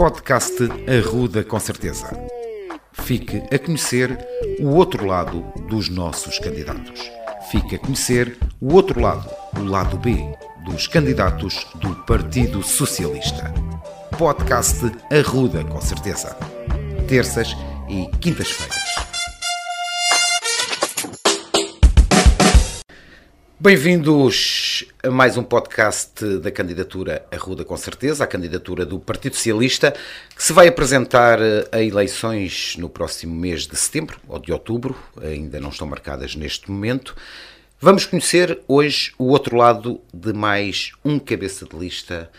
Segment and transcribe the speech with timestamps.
[0.00, 0.56] podcast
[0.88, 2.08] Arruda com certeza.
[2.90, 4.18] Fique a conhecer
[4.58, 7.02] o outro lado dos nossos candidatos.
[7.50, 9.28] Fique a conhecer o outro lado,
[9.58, 10.16] o lado B,
[10.64, 13.52] dos candidatos do Partido Socialista.
[14.16, 16.34] Podcast Arruda com certeza.
[17.06, 17.54] Terças
[17.86, 18.89] e quintas-feiras.
[23.62, 29.94] Bem-vindos a mais um podcast da candidatura Arruda com certeza, a candidatura do Partido Socialista,
[30.34, 31.38] que se vai apresentar
[31.70, 36.70] a eleições no próximo mês de setembro ou de outubro, ainda não estão marcadas neste
[36.70, 37.14] momento.
[37.78, 42.30] Vamos conhecer hoje o outro lado de mais um cabeça de lista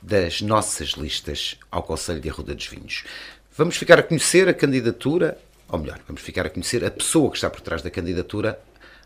[0.00, 3.04] das nossas listas ao Conselho de Arruda dos Vinhos.
[3.54, 5.36] Vamos ficar a conhecer a candidatura,
[5.68, 8.58] ou melhor, vamos ficar a conhecer a pessoa que está por trás da candidatura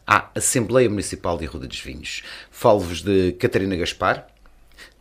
[0.09, 2.23] à Assembleia Municipal de Arruda dos Vinhos.
[2.51, 4.27] Falo-vos de Catarina Gaspar,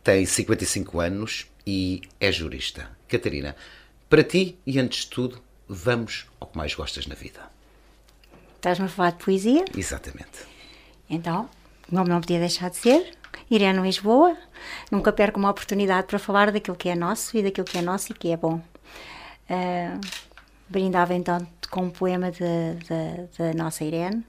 [0.04, 2.90] tem 55 anos e é jurista.
[3.08, 3.56] Catarina,
[4.10, 7.40] para ti e antes de tudo, vamos ao que mais gostas na vida.
[8.56, 9.64] Estás-me a falar de poesia?
[9.74, 10.46] Exatamente.
[11.08, 11.48] Então,
[11.90, 13.14] o nome não podia deixar de ser.
[13.50, 14.36] Irene Lisboa.
[14.90, 18.12] Nunca perco uma oportunidade para falar daquilo que é nosso e daquilo que é nosso
[18.12, 18.60] e que é bom.
[19.48, 20.00] Uh,
[20.68, 24.22] brindava então com um poema da nossa Irene,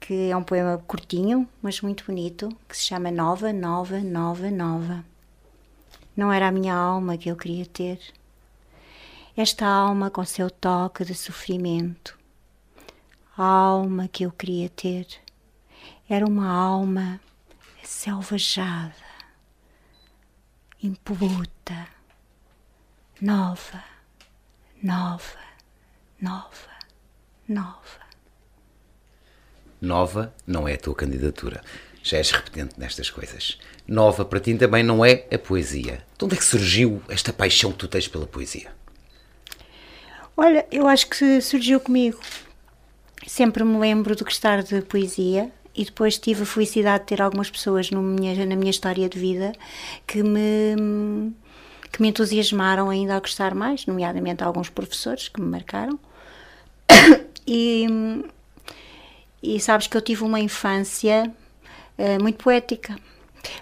[0.00, 5.04] que é um poema curtinho, mas muito bonito, que se chama Nova, Nova, Nova, Nova.
[6.16, 8.00] Não era a minha alma que eu queria ter.
[9.36, 12.18] Esta alma com seu toque de sofrimento.
[13.36, 15.06] A alma que eu queria ter
[16.08, 17.20] era uma alma
[17.84, 18.94] selvajada,
[20.82, 21.86] impoluta,
[23.20, 23.84] nova,
[24.82, 25.38] nova,
[26.20, 26.78] nova,
[27.48, 27.99] nova
[29.80, 31.60] nova não é a tua candidatura.
[32.02, 33.58] Já és repetente nestas coisas.
[33.86, 36.02] Nova para ti também não é a poesia.
[36.18, 38.72] De onde é que surgiu esta paixão que tu tens pela poesia?
[40.36, 42.18] Olha, eu acho que surgiu comigo.
[43.26, 47.50] Sempre me lembro de gostar de poesia e depois tive a felicidade de ter algumas
[47.50, 49.52] pessoas minha, na minha história de vida
[50.06, 51.32] que me,
[51.92, 55.98] que me entusiasmaram ainda a gostar mais, nomeadamente alguns professores que me marcaram.
[57.52, 57.86] E
[59.42, 61.30] e sabes que eu tive uma infância
[61.98, 62.96] uh, muito poética,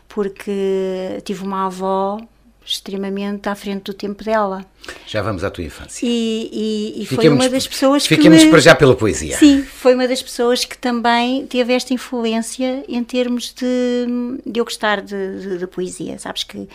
[0.08, 2.20] porque tive uma avó
[2.64, 4.64] extremamente à frente do tempo dela.
[5.06, 6.06] Já vamos à tua infância.
[6.06, 8.14] E, e, e foi uma das pessoas que.
[8.14, 8.50] Fiquemos me...
[8.50, 9.36] para já pela poesia.
[9.38, 14.06] Sim, foi uma das pessoas que também teve esta influência em termos de,
[14.44, 16.18] de eu gostar de, de, de poesia.
[16.18, 16.68] Sabes que uh,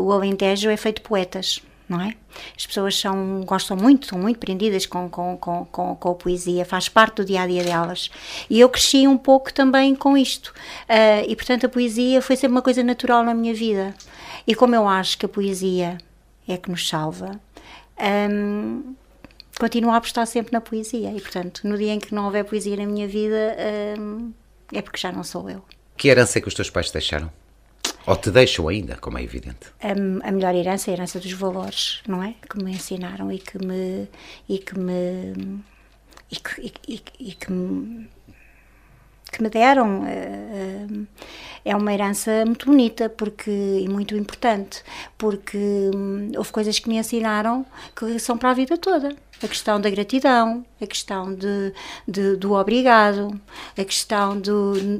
[0.00, 2.14] o Alentejo é feito de poetas não é?
[2.56, 6.64] As pessoas são, gostam muito, são muito prendidas com, com, com, com, com a poesia,
[6.64, 8.10] faz parte do dia a dia delas.
[8.48, 10.54] E eu cresci um pouco também com isto.
[10.88, 13.92] Uh, e portanto a poesia foi sempre uma coisa natural na minha vida.
[14.46, 15.98] E como eu acho que a poesia
[16.46, 17.40] é que nos salva,
[18.30, 18.94] um,
[19.58, 21.10] continuo a apostar sempre na poesia.
[21.10, 23.56] E portanto, no dia em que não houver poesia na minha vida,
[23.98, 24.32] um,
[24.72, 25.64] é porque já não sou eu.
[25.96, 27.30] Que herança é que os teus pais deixaram?
[28.06, 29.68] Ou te deixam ainda, como é evidente?
[29.80, 29.92] A,
[30.28, 32.34] a, melhor herança é a herança dos valores, não é?
[32.48, 34.08] Que me ensinaram e que me.
[34.48, 35.62] e que me.
[36.30, 38.08] e que, e, e, e que me
[39.30, 40.86] que me deram eh, eh,
[41.64, 44.82] é uma herança muito bonita porque e muito importante
[45.16, 45.58] porque
[45.94, 49.14] hum, houve coisas que me ensinaram que são para a vida toda.
[49.42, 51.72] A questão da gratidão a questão de,
[52.06, 53.40] de do obrigado
[53.76, 54.50] a questão de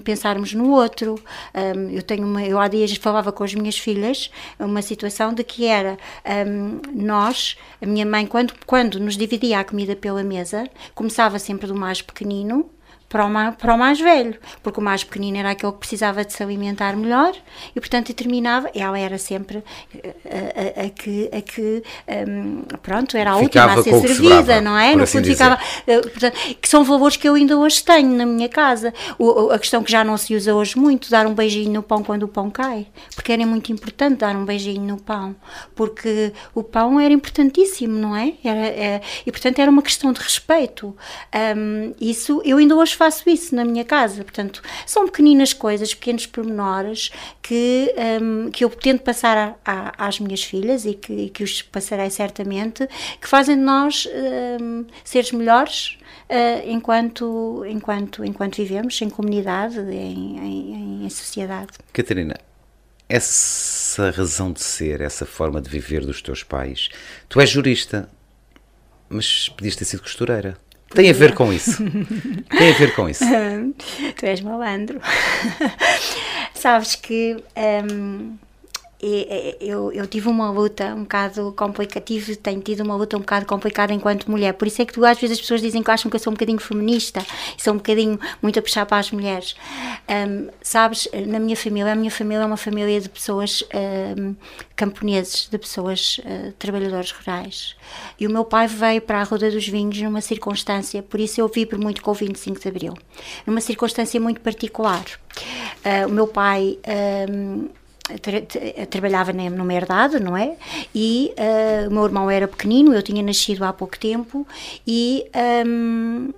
[0.04, 1.16] pensarmos no outro.
[1.54, 5.44] Um, eu tenho uma, eu há dias falava com as minhas filhas uma situação de
[5.44, 5.98] que era
[6.46, 11.66] um, nós a minha mãe quando quando nos dividia a comida pela mesa começava sempre
[11.66, 12.70] do mais pequenino
[13.10, 16.24] para o, mais, para o mais velho, porque o mais pequenino era aquele que precisava
[16.24, 17.34] de se alimentar melhor
[17.74, 18.70] e, portanto, terminava.
[18.72, 19.64] Ela era sempre
[20.24, 21.82] a, a, a que, a que
[22.28, 24.94] um, pronto, era a ficava última a ser servida, sobrava, não é?
[24.94, 25.58] No assim fundo, ficava.
[25.88, 28.94] Uh, portanto, que são valores que eu ainda hoje tenho na minha casa.
[29.18, 32.04] O, a questão que já não se usa hoje muito, dar um beijinho no pão
[32.04, 35.34] quando o pão cai, porque era muito importante dar um beijinho no pão,
[35.74, 38.34] porque o pão era importantíssimo, não é?
[38.44, 40.96] Era, era e, portanto, era uma questão de respeito.
[41.56, 44.22] Um, isso eu ainda hoje faço isso na minha casa.
[44.22, 47.10] Portanto, são pequeninas coisas, pequenos pormenores
[47.40, 51.62] que, um, que eu tento passar a, a, às minhas filhas e que, que os
[51.62, 52.86] passarei certamente,
[53.18, 54.06] que fazem de nós
[54.60, 55.96] um, seres melhores
[56.28, 61.72] uh, enquanto, enquanto, enquanto vivemos em comunidade, em, em, em sociedade.
[61.94, 62.36] Catarina,
[63.08, 66.90] essa razão de ser, essa forma de viver dos teus pais,
[67.30, 68.10] tu és jurista,
[69.08, 70.58] mas podias ter sido costureira.
[70.94, 71.82] Tem a ver com isso.
[72.50, 73.24] Tem a ver com isso.
[74.16, 75.00] tu és malandro.
[76.52, 78.36] Sabes que um,
[79.60, 83.46] eu, eu tive uma luta um bocado complicada, tive, tenho tido uma luta um bocado
[83.46, 86.10] complicada enquanto mulher, por isso é que tu, às vezes as pessoas dizem que acham
[86.10, 87.24] que eu sou um bocadinho feminista
[87.56, 89.54] sou um bocadinho muito a puxar para as mulheres.
[90.08, 93.62] Um, sabes, na minha família, a minha família é uma família de pessoas
[94.18, 94.34] um,
[94.76, 97.76] camponeses, de pessoas uh, trabalhadores rurais.
[98.18, 101.48] E o meu pai veio para a Roda dos Vinhos numa circunstância, por isso eu
[101.48, 102.94] vibro muito com o 25 de Abril,
[103.46, 105.04] numa circunstância muito particular.
[105.84, 106.78] Uh, o meu pai
[107.28, 107.68] um,
[108.18, 110.56] tra trabalhava numa herdade, não é?
[110.94, 114.46] E uh, o meu irmão era pequenino, eu tinha nascido há pouco tempo
[114.86, 115.24] e.
[115.66, 116.32] Um,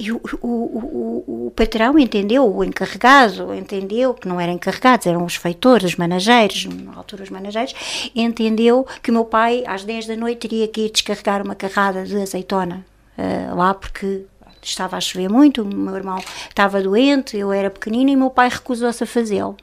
[0.00, 5.24] e o, o, o, o, patrão entendeu, o encarregado entendeu, que não eram encarregados, eram
[5.24, 7.74] os feitores, os manageiros, na altura os manageiros,
[8.14, 12.04] entendeu que o meu pai às 10 da noite teria que ir descarregar uma carrada
[12.04, 12.86] de azeitona
[13.18, 14.24] uh, lá porque
[14.68, 16.18] estava a chover muito, o meu irmão
[16.48, 19.56] estava doente, eu era pequenina e meu pai recusou-se a fazê-lo.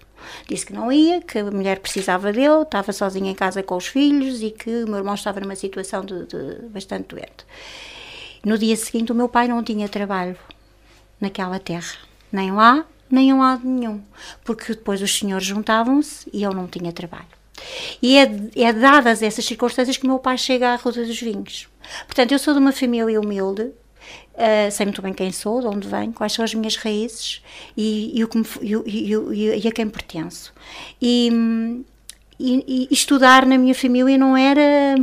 [0.50, 3.88] Disse que não ia, que a mulher precisava dele, estava sozinha em casa com os
[3.88, 7.46] filhos e que o meu irmão estava numa situação de, de bastante doente.
[8.44, 10.38] No dia seguinte, o meu pai não tinha trabalho
[11.20, 11.96] naquela terra,
[12.32, 14.02] nem lá, nem em lado nenhum,
[14.44, 17.26] porque depois os senhores juntavam-se e eu não tinha trabalho.
[18.02, 21.68] E é, é dadas essas circunstâncias que o meu pai chega à Ruta dos Vinhos.
[22.06, 23.72] Portanto, eu sou de uma família humilde,
[24.36, 27.42] Uh, sei muito bem quem sou, de onde venho, quais são as minhas raízes
[27.76, 28.30] e, e, o
[28.62, 30.54] e, e, e a quem pertenço.
[31.02, 31.32] E,
[32.40, 34.96] e, estudar na minha família não era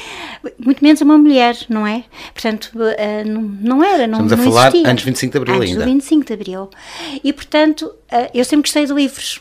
[0.58, 2.04] muito menos uma mulher, não é?
[2.32, 4.90] Portanto, uh, não, não era, não Estamos a não falar existia.
[4.90, 5.84] antes 25 de Abril antes ainda.
[5.84, 6.70] Antes 25 de Abril.
[7.22, 9.40] E, portanto, uh, eu sempre gostei de livros.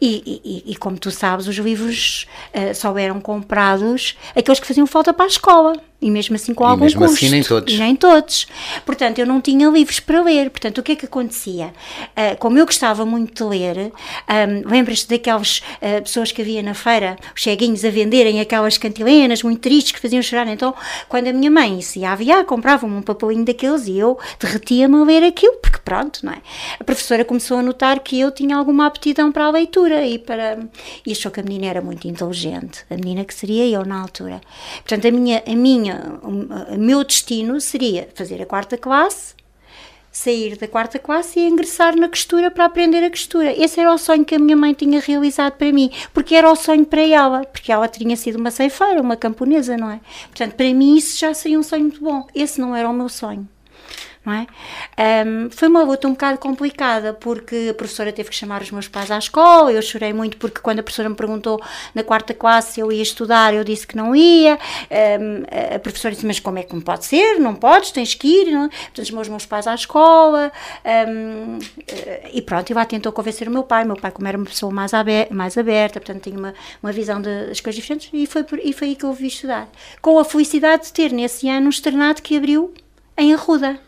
[0.00, 4.86] E, e, e, como tu sabes, os livros uh, só eram comprados aqueles que faziam
[4.86, 5.74] falta para a escola.
[6.00, 7.16] E mesmo assim com e algum mesmo custo.
[7.16, 7.74] assim nem todos.
[7.74, 8.46] E nem todos.
[8.86, 10.48] Portanto, eu não tinha livros para ler.
[10.48, 11.72] Portanto, o que é que acontecia?
[12.10, 16.72] Uh, como eu gostava muito de ler, um, lembras-te daquelas uh, pessoas que havia na
[16.72, 20.46] feira, os ceguinhos a venderem aquelas cantilenas muito tristes que faziam chorar?
[20.46, 20.72] Então,
[21.08, 25.04] quando a minha mãe se ia aviar, comprava-me um papelinho daqueles e eu derretia-me a
[25.04, 26.38] ler aquilo, porque pronto, não é?
[26.78, 30.60] A professora começou a notar que eu tinha alguma aptidão para a leitura e para...
[31.04, 32.84] E achou que a menina era muito inteligente.
[32.88, 34.40] A menina que seria eu na altura.
[34.76, 35.42] Portanto, a minha...
[35.44, 39.34] A minha o, meu destino seria fazer a quarta classe,
[40.10, 43.52] sair da quarta classe e ingressar na costura para aprender a costura.
[43.52, 46.56] Esse era o sonho que a minha mãe tinha realizado para mim, porque era o
[46.56, 50.00] sonho para ela, porque ela tinha sido uma ceifeira, uma camponesa, não é?
[50.28, 52.26] Portanto, para mim isso já seria um sonho muito bom.
[52.34, 53.48] Esse não era o meu sonho
[54.32, 54.46] é?
[55.26, 58.88] Um, foi uma luta um bocado complicada porque a professora teve que chamar os meus
[58.88, 59.72] pais à escola.
[59.72, 61.60] Eu chorei muito porque quando a professora me perguntou
[61.94, 64.58] na quarta classe se eu ia estudar, eu disse que não ia.
[64.90, 67.38] Um, a professora disse: Mas como é que não pode ser?
[67.38, 68.50] Não podes, tens que ir.
[68.50, 68.64] Não?
[68.64, 68.68] É?
[68.68, 70.50] Portanto, chamou os meus pais à escola
[71.08, 72.70] um, eh, e pronto.
[72.70, 73.84] E lá tentou convencer o meu pai.
[73.84, 77.20] Meu pai, como era uma pessoa mais aberta, mais aberta portanto, tinha uma, uma visão
[77.20, 79.68] das coisas diferentes, e foi, por, e foi aí que eu vi estudar.
[80.00, 82.72] Com a felicidade de ter nesse ano um externato que abriu
[83.16, 83.78] em Arruda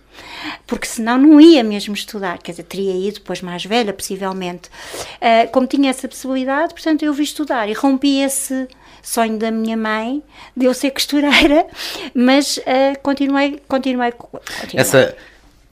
[0.67, 4.69] porque senão não ia mesmo estudar, quer dizer, teria ido depois mais velha, possivelmente.
[5.17, 8.69] Uh, como tinha essa possibilidade, portanto, eu vi estudar e rompi esse
[9.03, 10.23] sonho da minha mãe
[10.57, 11.67] de eu ser costureira,
[12.15, 14.75] mas uh, continuei, continuei, continuei.
[14.75, 15.17] Essa,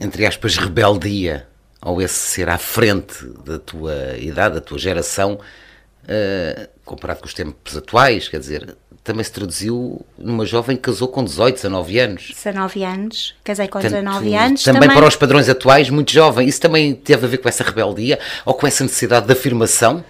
[0.00, 1.47] entre aspas, rebeldia,
[1.81, 7.35] ou esse ser à frente da tua idade, da tua geração, uh, comparado com os
[7.35, 8.77] tempos atuais, quer dizer,
[9.08, 12.29] também se traduziu numa jovem que casou com 18, 19 anos.
[12.29, 14.62] 19 anos, casei com Tanto, 19 anos.
[14.62, 16.46] Também, também, para os padrões atuais, muito jovem.
[16.46, 20.05] Isso também teve a ver com essa rebeldia ou com essa necessidade de afirmação?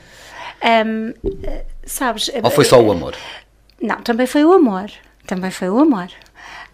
[0.85, 1.15] Um,
[1.87, 2.29] sabes.
[2.43, 3.15] Ou foi só o amor?
[3.81, 4.91] Não, também foi o amor.
[5.25, 6.09] Também foi o amor.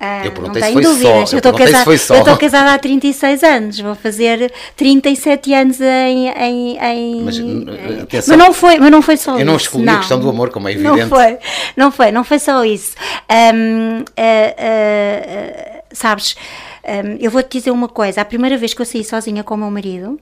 [0.05, 1.29] Uh, eu perguntei se foi dúvidas.
[1.31, 1.35] só.
[1.35, 6.29] Eu estou casada, eu casada há 36 anos, vou fazer 37 anos em.
[6.29, 7.65] em, em mas, em,
[8.13, 9.43] mas, não foi, mas não foi só eu isso.
[9.43, 10.99] Eu não escolhi não, a questão do amor, como é evidente.
[10.99, 11.39] Não foi,
[11.75, 12.95] não foi, não foi só isso.
[13.31, 16.37] Um, uh, uh, sabes,
[16.85, 19.59] um, eu vou-te dizer uma coisa: a primeira vez que eu saí sozinha com o
[19.59, 20.21] meu marido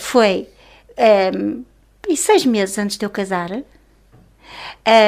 [0.00, 0.48] foi.
[1.34, 1.64] Um,
[2.16, 3.50] seis meses antes de eu casar,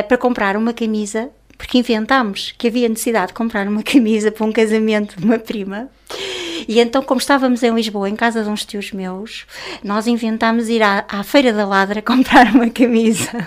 [0.06, 4.50] para comprar uma camisa porque inventámos que havia necessidade de comprar uma camisa para um
[4.50, 5.90] casamento de uma prima.
[6.66, 9.44] E então, como estávamos em Lisboa, em casa de uns tios meus,
[9.84, 13.46] nós inventámos ir à, à Feira da Ladra comprar uma camisa.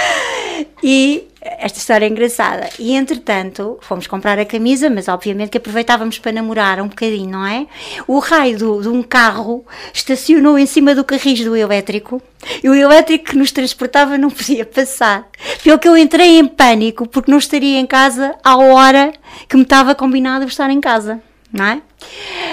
[0.84, 2.68] e esta história é engraçada.
[2.78, 7.46] E entretanto, fomos comprar a camisa, mas obviamente que aproveitávamos para namorar um bocadinho, não
[7.46, 7.66] é?
[8.06, 12.22] O raio do, de um carro estacionou em cima do carris do elétrico
[12.62, 15.28] e o elétrico que nos transportava não podia passar.
[15.64, 19.12] Pelo que eu entrei em pânico porque não estaria em casa à hora
[19.48, 21.82] que me estava combinado estar em casa, não é?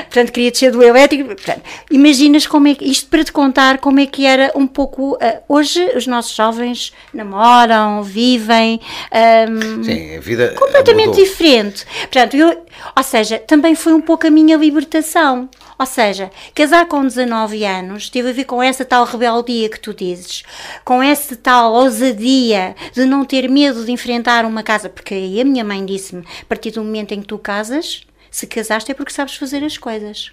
[0.03, 1.25] Portanto, queria descer do elétrico.
[1.25, 1.61] Portanto,
[1.91, 5.15] imaginas como é que, isto para te contar como é que era um pouco.
[5.15, 8.79] Uh, hoje os nossos jovens namoram, vivem.
[9.49, 10.53] Um, Sim, a vida.
[10.57, 11.23] Completamente mudou.
[11.23, 11.85] diferente.
[12.01, 15.49] Portanto, eu, ou seja, também foi um pouco a minha libertação.
[15.79, 19.93] Ou seja, casar com 19 anos teve a ver com essa tal rebeldia que tu
[19.93, 20.43] dizes,
[20.83, 25.45] com essa tal ousadia de não ter medo de enfrentar uma casa, porque aí a
[25.45, 28.06] minha mãe disse-me: a partir do momento em que tu casas,
[28.37, 30.31] se casaste é porque sabes fazer as coisas.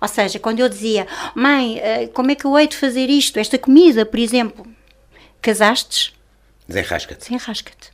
[0.00, 3.38] Ou seja, quando eu dizia, mãe, eh, como é que eu hei de fazer isto,
[3.38, 4.66] esta comida, por exemplo,
[5.42, 6.14] casastes?
[6.66, 7.20] Desenrasca-te.
[7.20, 7.92] Desenrasca-te.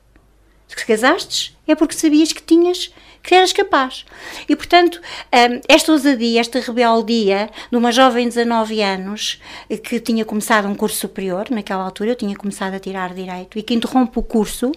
[0.68, 2.94] Se casastes, é porque sabias que tinhas
[3.28, 4.06] que eras capaz.
[4.48, 9.38] E, portanto, hum, esta ousadia, esta rebeldia de uma jovem de 19 anos
[9.84, 13.62] que tinha começado um curso superior, naquela altura eu tinha começado a tirar Direito, e
[13.62, 14.72] que interrompe o curso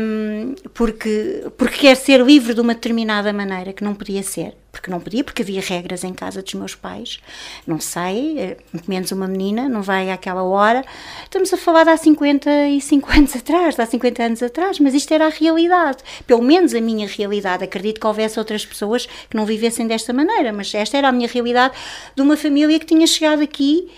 [0.00, 4.90] um, porque, porque quer ser livre de uma determinada maneira que não podia ser porque
[4.90, 7.20] não podia, porque havia regras em casa dos meus pais.
[7.66, 10.82] Não sei, eh, muito menos uma menina, não vai àquela hora.
[11.22, 15.26] Estamos a falar de há 55 anos atrás, há 50 anos atrás, mas isto era
[15.26, 15.98] a realidade.
[16.26, 17.62] Pelo menos a minha realidade.
[17.62, 21.28] Acredito que houvesse outras pessoas que não vivessem desta maneira, mas esta era a minha
[21.28, 21.74] realidade
[22.16, 23.90] de uma família que tinha chegado aqui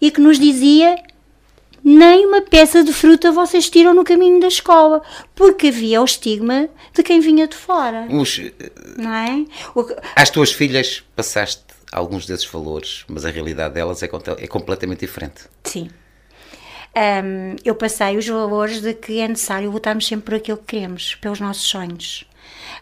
[0.00, 0.96] e que nos dizia
[1.82, 5.02] nem uma peça de fruta vocês tiram no caminho da escola,
[5.34, 8.06] porque havia o estigma de quem vinha de fora.
[8.10, 8.40] Os,
[8.96, 9.44] não é?
[10.14, 15.42] Às tuas filhas passaste alguns desses valores, mas a realidade delas é, é completamente diferente.
[15.64, 15.90] Sim.
[16.96, 21.14] Um, eu passei os valores de que é necessário lutarmos sempre por aquilo que queremos,
[21.16, 22.24] pelos nossos sonhos.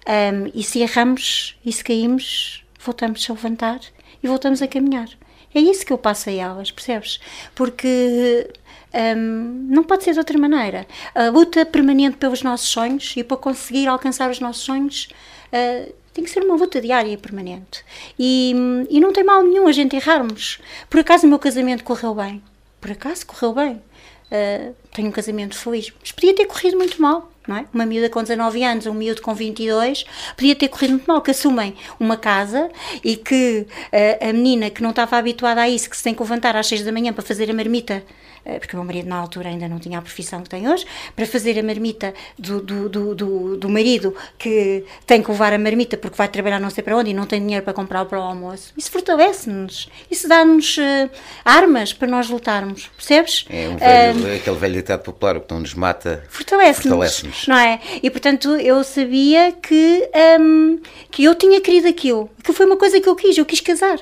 [0.07, 3.81] Um, e se erramos e se caímos, voltamos a levantar
[4.23, 5.09] e voltamos a caminhar.
[5.55, 7.21] É isso que eu passo a elas, percebes?
[7.55, 8.49] Porque
[8.95, 10.87] um, não pode ser de outra maneira.
[11.15, 15.09] A luta permanente pelos nossos sonhos e para conseguir alcançar os nossos sonhos
[15.53, 17.85] uh, tem que ser uma luta diária e permanente.
[18.19, 18.55] E,
[18.91, 20.59] e não tem mal nenhum a gente errarmos.
[20.91, 22.43] Por acaso o meu casamento correu bem.
[22.81, 23.83] Por acaso correu bem.
[24.31, 25.93] Uh, tenho um casamento feliz.
[26.01, 27.31] Mas podia ter corrido muito mal.
[27.49, 27.65] Não é?
[27.73, 30.05] Uma miúda com 19 anos, um miúdo com 22,
[30.37, 32.71] podia ter corrido muito mal, que assumem uma casa
[33.03, 36.21] e que uh, a menina que não estava habituada a isso, que se tem que
[36.21, 38.05] levantar às 6 da manhã para fazer a marmita
[38.38, 40.87] eh, porque o meu marido na altura ainda não tinha a profissão que tem hoje,
[41.15, 45.59] para fazer a marmita do, do, do, do, do marido que tem que levar a
[45.59, 48.19] marmita porque vai trabalhar não sei para onde e não tem dinheiro para comprar para
[48.19, 48.73] o almoço.
[48.77, 51.11] Isso fortalece-nos, isso dá-nos uh,
[51.45, 53.45] armas para nós lutarmos, percebes?
[53.51, 57.49] É um velho, uh, aquele velho ditado popular, o que não nos mata fortalece-nos, fortalece
[57.49, 57.81] não é?
[58.03, 60.09] E portanto eu sabia que,
[60.41, 63.61] um, que eu tinha querido aquilo, que foi uma coisa que eu quis, eu quis
[63.61, 63.99] casar.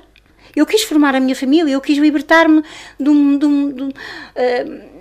[0.57, 2.65] Eu quis formar a minha família, eu quis libertar-me
[2.99, 3.39] de um.
[3.39, 4.97] De um, de um uh,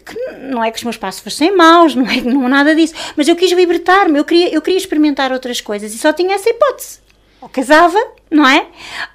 [0.00, 3.26] que não é que os meus passos fossem maus, não é não nada disso, mas
[3.26, 7.00] eu quis libertar-me, eu queria, eu queria experimentar outras coisas e só tinha essa hipótese.
[7.40, 7.98] Ou casava,
[8.30, 8.68] não é?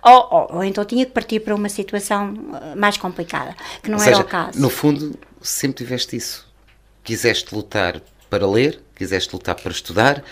[0.03, 3.97] Ou, ou, ou então tinha que partir para uma situação ah, mais complicada, que não
[3.97, 4.59] ou era seja, o caso.
[4.59, 6.47] No fundo, sempre tiveste isso.
[7.03, 10.23] Quiseste lutar para ler, quiseste lutar para estudar,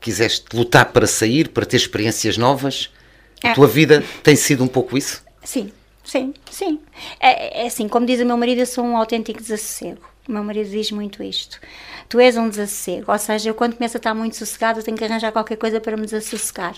[0.00, 2.90] quiseste lutar para sair, para ter experiências novas
[3.42, 3.54] a é.
[3.54, 5.24] tua vida tem sido um pouco isso?
[5.42, 5.72] Sim,
[6.04, 6.80] sim, sim.
[7.20, 10.00] É, é assim, como diz o meu marido, eu sou um autêntico desassossego.
[10.28, 11.60] O meu marido diz muito isto.
[12.08, 15.04] Tu és um desassossego, ou seja, eu quando começo a estar muito sossegado, tenho que
[15.04, 16.74] arranjar qualquer coisa para me desassossegar.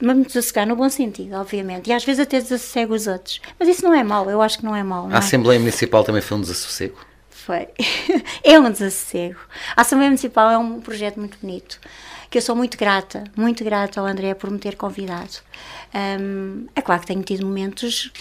[0.00, 1.88] Mas me desassossegar no bom sentido, obviamente.
[1.88, 3.40] E às vezes até desassossego os outros.
[3.58, 5.06] Mas isso não é mau, eu acho que não é mau.
[5.06, 5.18] Não a é?
[5.18, 6.98] Assembleia Municipal também foi um desassossego?
[7.30, 7.68] Foi.
[8.42, 9.38] é um desassossego.
[9.76, 11.80] A Assembleia Municipal é um projeto muito bonito
[12.30, 15.38] que eu sou muito grata, muito grata ao André por me ter convidado.
[15.92, 18.12] Um, é claro que tenho tido momentos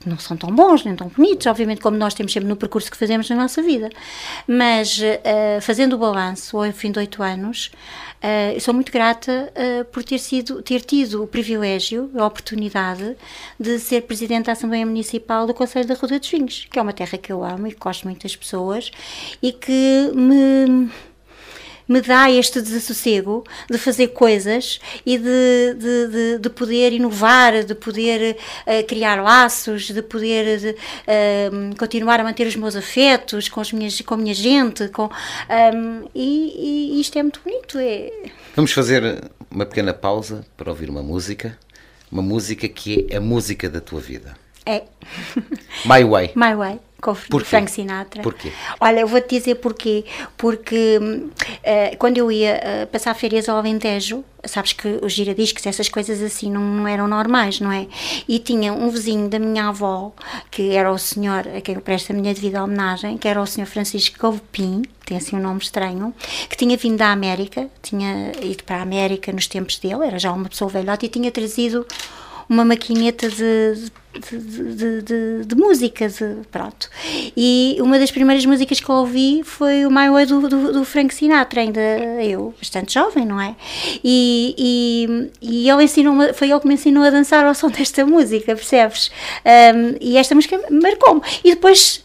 [0.00, 2.90] que não são tão bons nem tão bonitos, obviamente, como nós temos sempre no percurso
[2.90, 3.90] que fazemos na nossa vida.
[4.46, 7.72] Mas uh, fazendo o balanço, ao fim de oito anos,
[8.22, 13.16] uh, eu sou muito grata uh, por ter, sido, ter tido o privilégio, a oportunidade
[13.58, 16.92] de ser Presidente da Assembleia Municipal do Conselho da Ruda dos Vinhos, que é uma
[16.92, 18.92] terra que eu amo e que gosto muito das pessoas
[19.42, 20.88] e que me
[21.88, 27.74] me dá este desassossego de fazer coisas e de, de, de, de poder inovar, de
[27.74, 33.60] poder uh, criar laços, de poder de, uh, continuar a manter os meus afetos com,
[33.60, 34.88] as minhas, com a minha gente.
[34.88, 37.78] Com, um, e, e, isto é muito bonito.
[37.78, 38.12] É...
[38.54, 41.58] Vamos fazer uma pequena pausa para ouvir uma música.
[42.10, 44.34] Uma música que é a música da tua vida.
[44.68, 44.82] É.
[45.86, 46.32] My Way.
[46.36, 47.44] My Way com Porquê?
[47.46, 48.22] Frank Sinatra.
[48.22, 48.52] Porquê?
[48.80, 50.04] Olha, eu vou-te dizer porquê.
[50.36, 50.98] Porque
[51.62, 56.20] eh, quando eu ia eh, passar férias ao Alentejo, sabes que os giradiscos, essas coisas
[56.20, 57.86] assim, não, não eram normais, não é?
[58.28, 60.12] E tinha um vizinho da minha avó,
[60.50, 63.46] que era o senhor, a quem eu presto a minha devida homenagem, que era o
[63.46, 66.12] senhor Francisco Galvopim, tem assim um nome estranho,
[66.48, 70.32] que tinha vindo da América, tinha ido para a América nos tempos dele, era já
[70.32, 71.86] uma pessoa velhota, e tinha trazido
[72.48, 73.90] uma maquineta de,
[74.30, 76.10] de, de, de, música,
[76.50, 76.88] pronto.
[77.36, 80.84] E uma das primeiras músicas que eu ouvi foi o My Way do, do, do
[80.84, 81.80] Frank Sinatra, ainda
[82.22, 83.54] eu, bastante jovem, não é?
[84.02, 88.04] E, e, e ele ensinou foi ele que me ensinou a dançar ao som desta
[88.06, 89.10] música, percebes?
[89.44, 91.20] Um, e esta música marcou-me.
[91.44, 92.02] E depois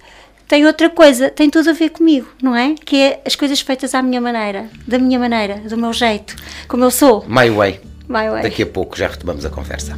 [0.48, 2.76] tem outra coisa, tem tudo a ver comigo, não é?
[2.76, 6.36] Que é as coisas feitas à minha maneira, da minha maneira, do meu jeito,
[6.68, 7.26] como eu sou.
[7.28, 7.80] My Way.
[8.08, 8.44] My way.
[8.44, 9.98] Daqui a pouco já retomamos a conversa.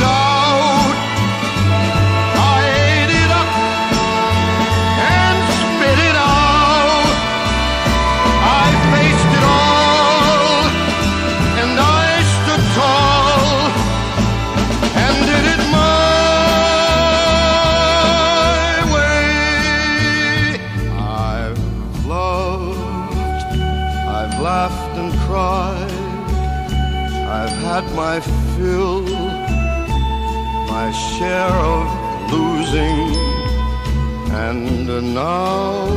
[35.13, 35.87] now,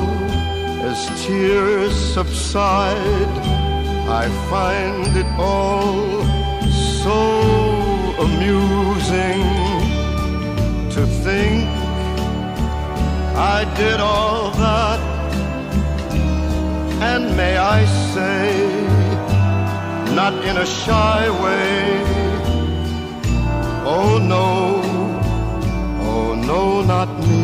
[0.82, 3.34] as tears subside,
[4.08, 6.22] I find it all
[7.02, 7.20] so
[8.26, 9.42] amusing
[10.94, 11.68] to think
[13.36, 15.00] I did all that.
[17.02, 18.84] And may I say,
[20.14, 22.02] not in a shy way.
[23.86, 24.80] Oh no,
[26.08, 27.43] oh no, not me.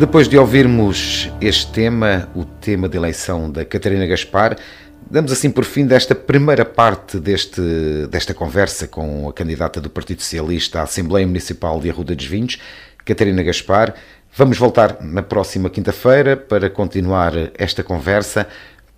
[0.00, 4.56] Depois de ouvirmos este tema, o tema de eleição da Catarina Gaspar,
[5.10, 7.60] damos assim por fim desta primeira parte deste,
[8.10, 12.58] desta conversa com a candidata do Partido Socialista à Assembleia Municipal de Arruda dos Vinhos,
[13.04, 13.94] Catarina Gaspar.
[14.34, 18.48] Vamos voltar na próxima quinta-feira para continuar esta conversa,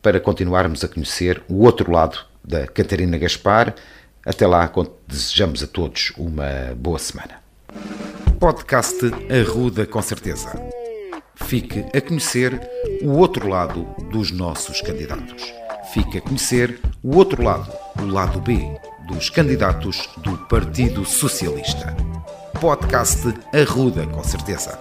[0.00, 3.74] para continuarmos a conhecer o outro lado da Catarina Gaspar.
[4.24, 4.72] Até lá,
[5.08, 7.42] desejamos a todos uma boa semana.
[8.38, 10.81] Podcast Arruda com certeza.
[11.36, 12.60] Fique a conhecer
[13.02, 15.42] o outro lado dos nossos candidatos.
[15.92, 18.58] Fique a conhecer o outro lado, o lado B,
[19.08, 21.94] dos candidatos do Partido Socialista
[22.62, 24.78] podcast Arruda, com certeza.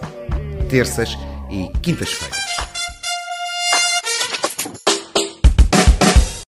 [0.70, 1.18] Terças
[1.50, 2.71] e quintas-feiras.